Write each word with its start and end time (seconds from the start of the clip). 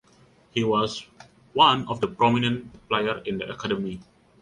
He 0.49 0.63
was 0.63 1.05
one 1.53 1.87
of 1.87 2.01
the 2.01 2.07
prominent 2.07 2.73
players 2.89 3.21
in 3.27 3.37
the 3.37 3.47
academy. 3.53 3.99